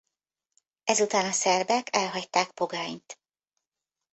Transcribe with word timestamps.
Ezután 0.83 1.25
a 1.25 1.31
szerbek 1.31 1.95
elhagyták 1.95 2.51
Pogányt. 2.51 3.19